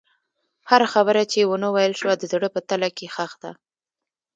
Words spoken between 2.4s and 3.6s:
په تله کې ښخ ده.